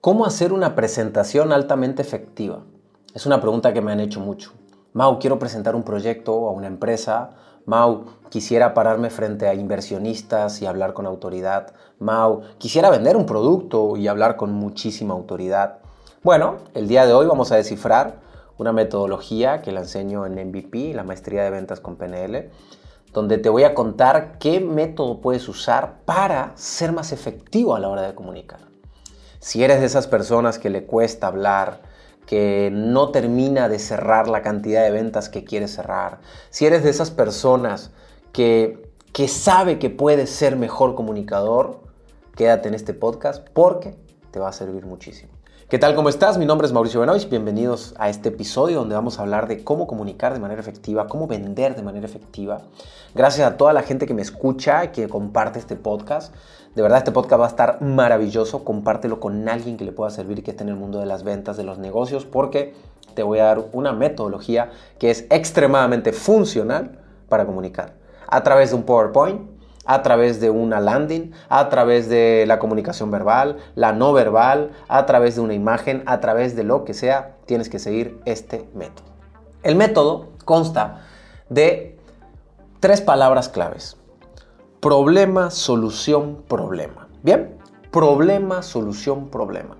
[0.00, 2.62] ¿Cómo hacer una presentación altamente efectiva?
[3.12, 4.52] Es una pregunta que me han hecho mucho.
[4.94, 7.32] Mau, quiero presentar un proyecto a una empresa.
[7.66, 11.74] Mau, quisiera pararme frente a inversionistas y hablar con autoridad.
[11.98, 15.80] Mau, quisiera vender un producto y hablar con muchísima autoridad.
[16.22, 18.20] Bueno, el día de hoy vamos a descifrar
[18.56, 22.48] una metodología que la enseño en MVP, la maestría de ventas con PNL,
[23.12, 27.90] donde te voy a contar qué método puedes usar para ser más efectivo a la
[27.90, 28.69] hora de comunicar.
[29.40, 31.80] Si eres de esas personas que le cuesta hablar,
[32.26, 36.90] que no termina de cerrar la cantidad de ventas que quiere cerrar, si eres de
[36.90, 37.90] esas personas
[38.32, 41.80] que, que sabe que puedes ser mejor comunicador,
[42.36, 43.96] quédate en este podcast porque
[44.30, 45.39] te va a servir muchísimo.
[45.68, 45.94] ¿Qué tal?
[45.94, 46.36] ¿Cómo estás?
[46.36, 47.30] Mi nombre es Mauricio Benoist.
[47.30, 51.28] Bienvenidos a este episodio donde vamos a hablar de cómo comunicar de manera efectiva, cómo
[51.28, 52.62] vender de manera efectiva.
[53.14, 56.34] Gracias a toda la gente que me escucha y que comparte este podcast.
[56.74, 58.64] De verdad, este podcast va a estar maravilloso.
[58.64, 61.56] Compártelo con alguien que le pueda servir que esté en el mundo de las ventas,
[61.56, 62.74] de los negocios, porque
[63.14, 67.94] te voy a dar una metodología que es extremadamente funcional para comunicar.
[68.26, 73.10] A través de un PowerPoint, a través de una landing, a través de la comunicación
[73.10, 77.36] verbal, la no verbal, a través de una imagen, a través de lo que sea,
[77.46, 79.06] tienes que seguir este método.
[79.62, 81.02] El método consta
[81.48, 81.98] de
[82.80, 83.96] tres palabras claves.
[84.80, 87.08] Problema, solución, problema.
[87.22, 87.58] ¿Bien?
[87.90, 89.76] Problema, solución, problema.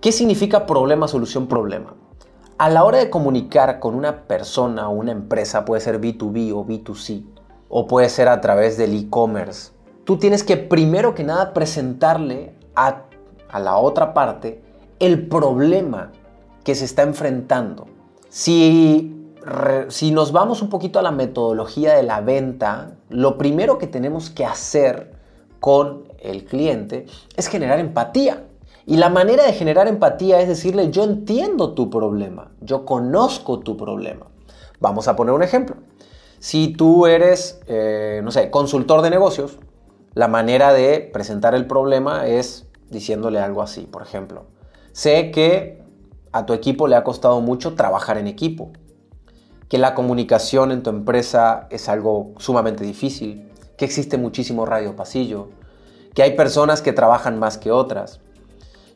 [0.00, 1.94] ¿Qué significa problema, solución, problema?
[2.56, 6.64] A la hora de comunicar con una persona o una empresa, puede ser B2B o
[6.64, 7.24] B2C,
[7.68, 9.72] o puede ser a través del e-commerce.
[10.04, 13.04] Tú tienes que primero que nada presentarle a,
[13.58, 14.62] la otra parte
[14.98, 16.12] el problema
[16.64, 17.86] que se está enfrentando.
[18.28, 19.14] Si,
[19.88, 24.30] si nos vamos un poquito a la metodología de la venta, lo primero que tenemos
[24.30, 25.12] que hacer
[25.60, 28.44] con el cliente es generar empatía.
[28.86, 33.76] Y la manera de generar empatía es decirle, yo entiendo tu problema, yo conozco tu
[33.76, 34.26] problema.
[34.80, 35.76] Vamos a poner un ejemplo.
[36.38, 39.58] Si tú eres, eh, no sé, consultor de negocios,
[40.14, 43.82] la manera de presentar el problema es diciéndole algo así.
[43.82, 44.46] Por ejemplo,
[44.92, 45.82] sé que
[46.32, 48.70] a tu equipo le ha costado mucho trabajar en equipo,
[49.68, 55.48] que la comunicación en tu empresa es algo sumamente difícil, que existe muchísimo radio pasillo,
[56.14, 58.20] que hay personas que trabajan más que otras,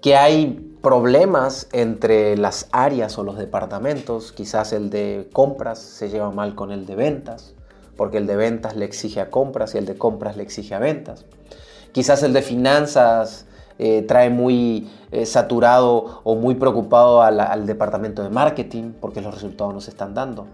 [0.00, 4.30] que hay problemas entre las áreas o los departamentos.
[4.30, 7.54] Quizás el de compras se lleva mal con el de ventas,
[7.96, 10.78] porque el de ventas le exige a compras y el de compras le exige a
[10.78, 11.24] ventas.
[11.90, 13.46] Quizás el de finanzas
[13.78, 19.72] eh, trae muy eh, saturado o muy preocupado al departamento de marketing porque los resultados
[19.72, 20.46] no se están dando.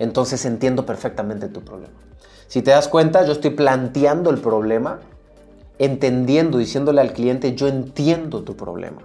[0.00, 1.94] Entonces entiendo perfectamente tu problema.
[2.48, 4.98] Si te das cuenta, yo estoy planteando el problema,
[5.78, 9.02] entendiendo, diciéndole al cliente, yo entiendo tu problema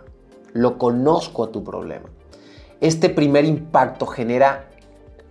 [0.54, 2.10] lo conozco a tu problema.
[2.80, 4.70] Este primer impacto genera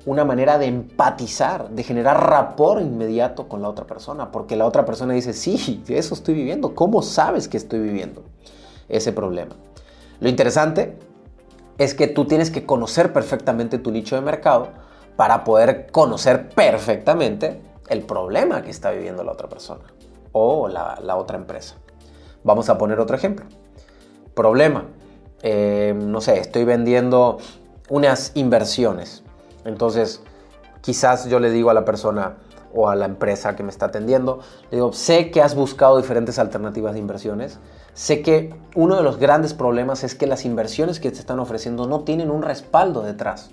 [0.04, 4.84] una manera de empatizar, de generar rapport inmediato con la otra persona, porque la otra
[4.84, 8.24] persona dice, sí, eso estoy viviendo, ¿cómo sabes que estoy viviendo
[8.88, 9.54] ese problema?
[10.20, 10.98] Lo interesante
[11.78, 14.68] es que tú tienes que conocer perfectamente tu nicho de mercado
[15.16, 19.84] para poder conocer perfectamente el problema que está viviendo la otra persona
[20.32, 21.76] o la, la otra empresa.
[22.44, 23.46] Vamos a poner otro ejemplo.
[24.34, 24.86] Problema.
[25.42, 27.38] Eh, no sé, estoy vendiendo
[27.88, 29.22] unas inversiones.
[29.64, 30.22] Entonces,
[30.80, 32.36] quizás yo le digo a la persona
[32.74, 36.38] o a la empresa que me está atendiendo, le digo, sé que has buscado diferentes
[36.38, 37.58] alternativas de inversiones,
[37.92, 41.86] sé que uno de los grandes problemas es que las inversiones que te están ofreciendo
[41.86, 43.50] no tienen un respaldo detrás.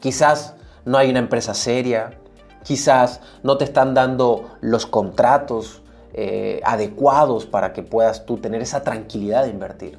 [0.00, 2.18] Quizás no hay una empresa seria,
[2.64, 5.82] quizás no te están dando los contratos
[6.14, 9.98] eh, adecuados para que puedas tú tener esa tranquilidad de invertir.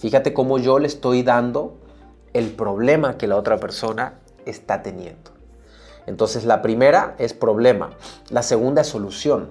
[0.00, 1.76] Fíjate cómo yo le estoy dando
[2.32, 4.14] el problema que la otra persona
[4.46, 5.32] está teniendo.
[6.06, 7.90] Entonces la primera es problema,
[8.30, 9.50] la segunda es solución.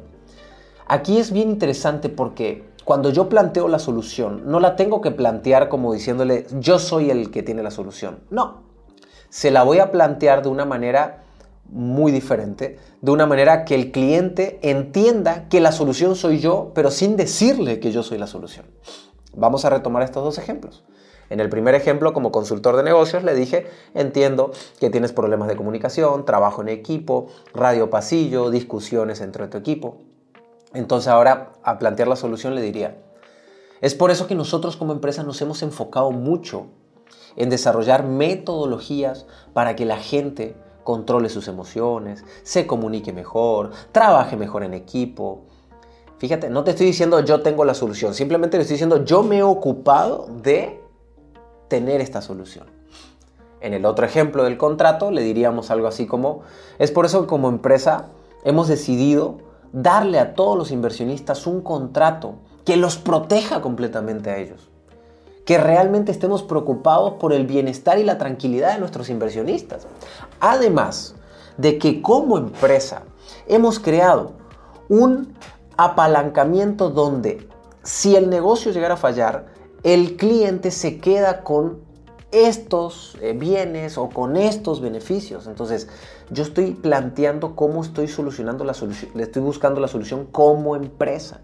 [0.87, 5.69] Aquí es bien interesante porque cuando yo planteo la solución, no la tengo que plantear
[5.69, 8.21] como diciéndole yo soy el que tiene la solución.
[8.31, 8.63] No,
[9.29, 11.25] se la voy a plantear de una manera
[11.71, 16.89] muy diferente, de una manera que el cliente entienda que la solución soy yo, pero
[16.89, 18.65] sin decirle que yo soy la solución.
[19.35, 20.83] Vamos a retomar estos dos ejemplos.
[21.29, 25.55] En el primer ejemplo, como consultor de negocios, le dije, entiendo que tienes problemas de
[25.55, 29.97] comunicación, trabajo en equipo, radio pasillo, discusiones entre tu equipo.
[30.73, 32.97] Entonces ahora, a plantear la solución, le diría,
[33.81, 36.67] es por eso que nosotros como empresa nos hemos enfocado mucho
[37.35, 44.63] en desarrollar metodologías para que la gente controle sus emociones, se comunique mejor, trabaje mejor
[44.63, 45.45] en equipo,
[46.19, 49.39] Fíjate, no te estoy diciendo yo tengo la solución, simplemente le estoy diciendo yo me
[49.39, 50.81] he ocupado de
[51.69, 52.67] tener esta solución.
[53.61, 56.41] En el otro ejemplo del contrato le diríamos algo así como,
[56.77, 58.09] es por eso que como empresa
[58.43, 59.37] hemos decidido
[59.71, 62.35] darle a todos los inversionistas un contrato
[62.65, 64.69] que los proteja completamente a ellos.
[65.45, 69.87] Que realmente estemos preocupados por el bienestar y la tranquilidad de nuestros inversionistas.
[70.39, 71.15] Además
[71.57, 73.03] de que como empresa
[73.47, 74.33] hemos creado
[74.89, 75.33] un
[75.83, 77.47] apalancamiento donde
[77.83, 79.47] si el negocio llegara a fallar,
[79.83, 81.79] el cliente se queda con
[82.31, 85.47] estos eh, bienes o con estos beneficios.
[85.47, 85.87] Entonces,
[86.29, 91.39] yo estoy planteando cómo estoy solucionando la solución, le estoy buscando la solución como empresa.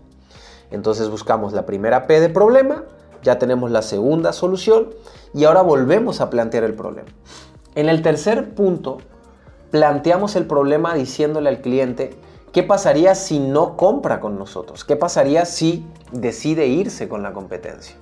[0.70, 2.84] Entonces buscamos la primera P de problema,
[3.24, 4.90] ya tenemos la segunda solución
[5.34, 7.08] y ahora volvemos a plantear el problema.
[7.76, 8.98] En el tercer punto,
[9.72, 12.16] planteamos el problema diciéndole al cliente
[12.56, 17.98] qué pasaría si no compra con nosotros, qué pasaría si decide irse con la competencia.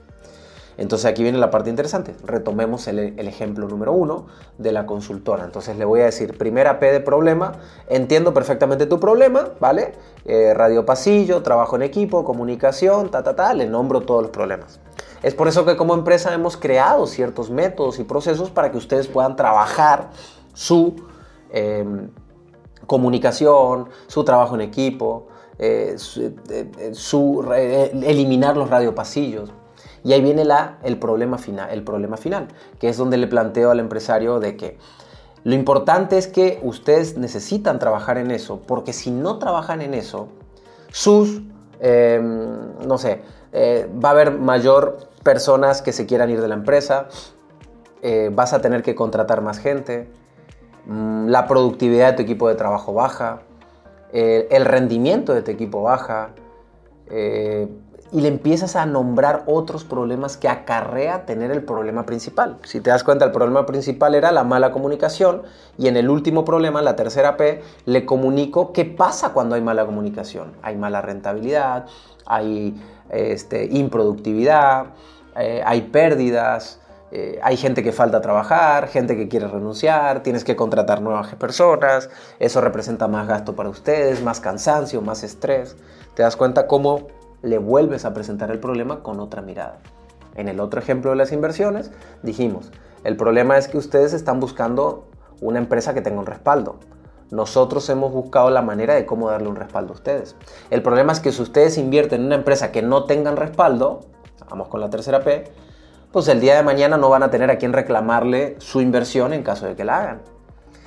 [0.78, 2.16] Entonces aquí viene la parte interesante.
[2.24, 4.28] Retomemos el, ejemplo número uno
[4.60, 5.44] de la consultora.
[5.44, 7.54] Entonces le voy a decir, primera P de problema,
[7.90, 9.94] entiendo perfectamente tu problema, ¿vale?
[10.26, 14.80] Eh, radio pasillo, trabajo en equipo, comunicación, ta, ta, ta, le nombro todos los problemas.
[15.24, 19.08] Es por eso que como empresa hemos creado ciertos métodos y procesos para que ustedes
[19.08, 20.12] puedan trabajar
[20.54, 20.96] su
[21.50, 22.12] em,
[22.88, 25.28] comunicación, su trabajo en equipo,
[25.60, 29.52] eh, su, eh, eliminar los radiopasillos.
[30.04, 32.50] Y ahí viene la, el, problema final, el problema final,
[32.80, 34.78] que es donde le planteo al empresario de que
[35.44, 40.30] lo importante es que ustedes necesitan trabajar en eso, porque si no trabajan en eso,
[40.90, 41.42] sus,
[41.82, 43.22] em, no sé,
[43.52, 47.08] eh, va a haber mayor personas que se quieran ir de la empresa,
[48.02, 50.10] eh, vas a tener que contratar más gente,
[50.88, 53.42] la productividad de tu equipo de trabajo baja,
[54.12, 56.30] eh, el rendimiento de tu equipo baja,
[58.14, 62.60] y le empiezas a nombrar otros problemas que acarrea tener el problema principal.
[62.64, 65.42] Si te das cuenta, el problema principal era la mala comunicación
[65.80, 69.88] y en el último problema, la tercera P, le comunico qué pasa cuando hay mala
[69.88, 70.52] comunicación.
[70.62, 71.88] Hay mala rentabilidad,
[72.28, 72.80] hay
[73.10, 74.86] este, improductividad,
[75.36, 76.80] eh, hay pérdidas,
[77.16, 82.10] eh, hay gente que falta trabajar, gente que quiere renunciar, tienes que contratar nuevas personas,
[82.40, 85.78] eso representa más gasto para ustedes, más cansancio, más estrés.
[86.16, 87.08] ¿Te das cuenta cómo
[87.44, 89.78] le vuelves a presentar el problema con otra mirada.
[90.36, 91.92] En el otro ejemplo de las inversiones,
[92.24, 92.72] dijimos,
[93.04, 95.06] el problema es que ustedes están buscando
[95.42, 96.80] una empresa que tenga un respaldo.
[97.30, 100.36] Nosotros hemos buscado la manera de cómo darle un respaldo a ustedes.
[100.70, 104.00] El problema es que si ustedes invierten en una empresa que no tengan respaldo,
[104.50, 105.44] vamos con la tercera P,
[106.14, 109.42] pues el día de mañana no van a tener a quien reclamarle su inversión en
[109.42, 110.22] caso de que la hagan.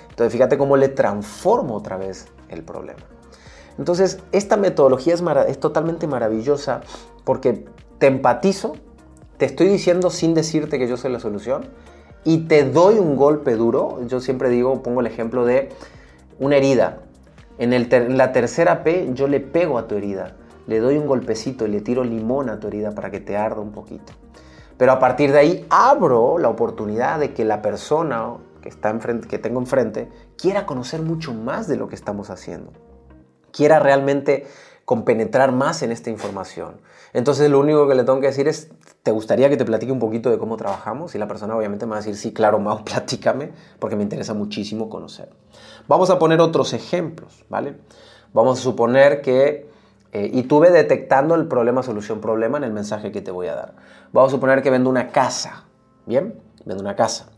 [0.08, 3.00] Entonces fíjate cómo le transformo otra vez el problema.
[3.76, 6.80] Entonces, esta metodología es, totalmente maravillosa
[7.24, 7.66] porque
[7.98, 8.74] te empatizo,
[9.36, 11.66] te estoy diciendo sin decirte que yo soy la solución
[12.24, 14.00] y te doy un golpe duro.
[14.06, 15.70] Yo siempre digo, pongo el ejemplo de
[16.38, 17.00] una herida.
[17.58, 20.36] En, la tercera P yo le pego a tu herida,
[20.68, 23.60] le doy un golpecito y le tiro limón a tu herida para que te arda
[23.60, 24.12] un poquito.
[24.76, 29.28] Pero a partir de ahí abro la oportunidad de que la persona que, está enfrente,
[29.28, 32.72] que tengo enfrente quiera conocer mucho más de lo que estamos haciendo
[33.56, 34.46] quiera realmente
[34.84, 36.80] compenetrar más en esta información.
[37.12, 38.70] Entonces lo único que le tengo que decir es,
[39.02, 41.14] ¿te gustaría que te platique un poquito de cómo trabajamos?
[41.14, 44.34] Y la persona obviamente me va a decir, sí, claro, Mau, platícame, porque me interesa
[44.34, 45.30] muchísimo conocer.
[45.88, 47.78] Vamos a poner otros ejemplos, ¿vale?
[48.32, 49.68] Vamos a suponer que,
[50.16, 53.54] eh, y tuve detectando el problema, solución, problema en el mensaje que te voy a
[53.54, 53.74] dar.
[54.14, 55.66] Vamos a suponer que vendo una casa,
[56.06, 56.40] ¿bien?
[56.64, 57.28] Vendo una casa.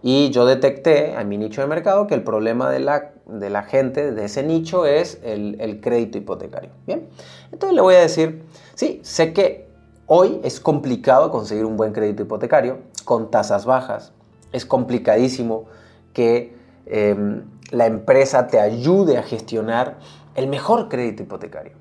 [0.00, 3.64] Y yo detecté en mi nicho de mercado que el problema de la, de la
[3.64, 6.70] gente de ese nicho es el, crédito hipotecario.
[6.86, 7.08] Bien,
[7.50, 8.44] entonces le voy a decir,
[8.76, 9.66] sí, sé que
[10.06, 14.12] hoy es complicado conseguir un buen crédito hipotecario con tasas bajas.
[14.52, 15.64] Es complicadísimo
[16.12, 16.54] que
[16.86, 19.98] em, la empresa te ayude a gestionar
[20.36, 21.79] el mejor crédito hipotecario.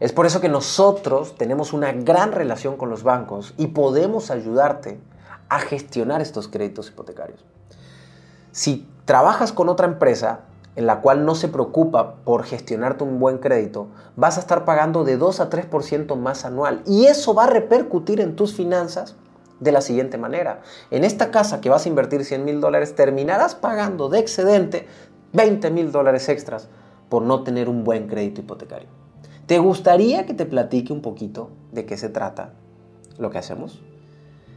[0.00, 5.00] Es por eso que nosotros tenemos una gran relación con los bancos y podemos ayudarte
[5.48, 7.44] a gestionar estos créditos hipotecarios.
[8.52, 10.40] Si trabajas con otra empresa
[10.76, 15.02] en la cual no se preocupa por gestionarte un buen crédito, vas a estar pagando
[15.02, 19.16] de 2 a 3% más anual y eso va a repercutir en tus finanzas
[19.58, 20.60] de la siguiente manera.
[20.92, 24.86] En esta casa que vas a invertir 100 mil dólares, terminarás pagando de excedente
[25.32, 26.68] 20 mil dólares extras
[27.08, 28.97] por no tener un buen crédito hipotecario.
[29.48, 32.52] ¿Te gustaría que te platique un poquito de qué se trata
[33.16, 33.80] lo que hacemos?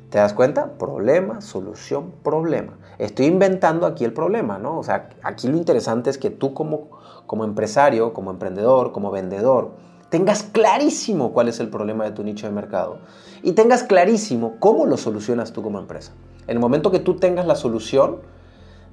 [0.09, 0.73] ¿Te das cuenta?
[0.77, 2.77] Problema, solución, problema.
[2.97, 4.77] Estoy inventando aquí el problema, ¿no?
[4.77, 6.89] O sea, aquí lo interesante es que tú como,
[7.25, 9.71] como empresario, como emprendedor, como vendedor,
[10.09, 12.97] tengas clarísimo cuál es el problema de tu nicho de mercado
[13.43, 16.11] y tengas clarísimo cómo lo solucionas tú como empresa.
[16.47, 18.17] En el momento que tú tengas la solución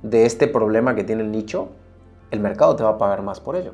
[0.05, 1.71] de este problema que tiene el nicho,
[2.31, 3.73] el mercado te va a pagar más por ello.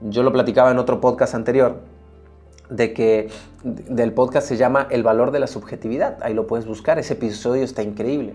[0.00, 1.80] Yo lo platicaba en otro podcast anterior,
[2.68, 3.30] de que
[3.62, 6.18] del podcast se llama El valor de la subjetividad.
[6.22, 8.34] Ahí lo puedes buscar, ese episodio está increíble.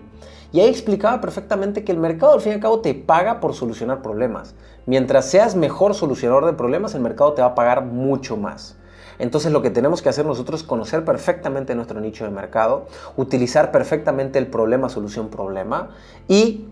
[0.52, 3.54] Y ahí explicaba perfectamente que el mercado al fin y al cabo te paga por
[3.54, 4.54] solucionar problemas.
[4.86, 8.76] Mientras seas mejor solucionador de problemas, el mercado te va a pagar mucho más.
[9.18, 13.70] Entonces lo que tenemos que hacer nosotros es conocer perfectamente nuestro nicho de mercado, utilizar
[13.70, 15.90] perfectamente el problema, solución, problema
[16.26, 16.66] y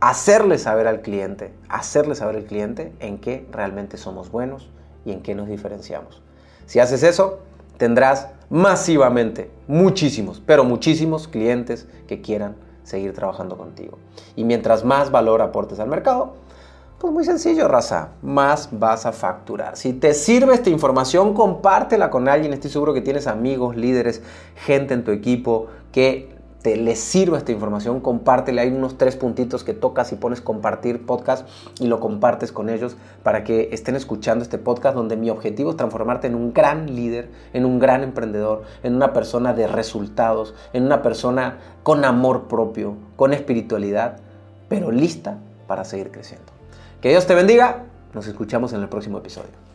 [0.00, 4.70] hacerle saber al cliente, hacerle saber al cliente en qué realmente somos buenos
[5.04, 6.22] y en qué nos diferenciamos.
[6.66, 7.40] Si haces eso,
[7.76, 13.98] tendrás masivamente muchísimos, pero muchísimos clientes que quieran seguir trabajando contigo.
[14.36, 16.34] Y mientras más valor aportes al mercado,
[16.98, 19.76] pues muy sencillo, raza, más vas a facturar.
[19.76, 22.52] Si te sirve esta información, compártela con alguien.
[22.52, 24.22] Estoy seguro que tienes amigos, líderes,
[24.54, 28.60] gente en tu equipo que te les sirva esta información, compártele.
[28.60, 31.48] Hay unos tres puntitos que tocas y pones compartir podcast
[31.78, 35.76] y lo compartes con ellos para que estén escuchando este podcast donde mi objetivo es
[35.76, 40.84] transformarte en un gran líder, en un gran emprendedor, en una persona de resultados, en
[40.84, 44.18] una persona con amor propio, con espiritualidad,
[44.68, 46.52] pero lista para seguir creciendo.
[47.00, 47.84] Que Dios te bendiga.
[48.12, 49.69] Nos escuchamos en el próximo episodio.